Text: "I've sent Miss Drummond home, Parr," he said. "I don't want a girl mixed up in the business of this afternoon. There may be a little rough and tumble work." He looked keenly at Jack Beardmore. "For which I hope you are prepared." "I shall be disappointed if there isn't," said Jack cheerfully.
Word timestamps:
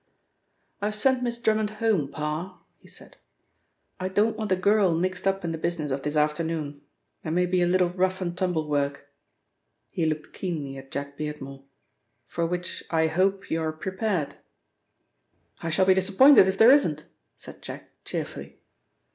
"I've 0.81 0.95
sent 0.95 1.21
Miss 1.21 1.37
Drummond 1.37 1.69
home, 1.77 2.07
Parr," 2.11 2.59
he 2.79 2.87
said. 2.87 3.17
"I 3.99 4.09
don't 4.09 4.35
want 4.35 4.51
a 4.51 4.55
girl 4.55 4.95
mixed 4.95 5.27
up 5.27 5.45
in 5.45 5.51
the 5.51 5.59
business 5.59 5.91
of 5.91 6.01
this 6.01 6.15
afternoon. 6.15 6.81
There 7.21 7.31
may 7.31 7.45
be 7.45 7.61
a 7.61 7.67
little 7.67 7.91
rough 7.91 8.19
and 8.19 8.35
tumble 8.35 8.67
work." 8.67 9.07
He 9.91 10.07
looked 10.07 10.33
keenly 10.33 10.75
at 10.75 10.89
Jack 10.89 11.19
Beardmore. 11.19 11.65
"For 12.25 12.47
which 12.47 12.83
I 12.89 13.05
hope 13.05 13.51
you 13.51 13.61
are 13.61 13.71
prepared." 13.71 14.37
"I 15.61 15.69
shall 15.69 15.85
be 15.85 15.93
disappointed 15.93 16.47
if 16.47 16.57
there 16.57 16.71
isn't," 16.71 17.05
said 17.37 17.61
Jack 17.61 17.91
cheerfully. 18.03 18.57